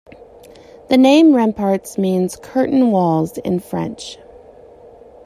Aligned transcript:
The 0.89 0.97
name 0.97 1.33
"Remparts" 1.33 1.99
means 1.99 2.35
curtain 2.35 2.89
walls 2.89 3.37
in 3.37 3.59
French. 3.59 4.17